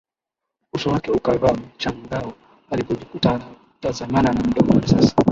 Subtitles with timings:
[0.73, 2.33] Uso wake ukavaa mshangao
[2.71, 5.15] alipojikuta anatazamana na mdomo wa risasi